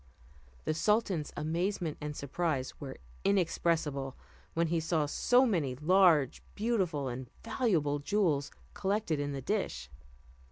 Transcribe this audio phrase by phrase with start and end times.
[0.65, 4.15] The sultan's amazement and surprise were inexpressible,
[4.55, 9.91] when he saw so many large, beautiful and valuable jewels collected in the dish.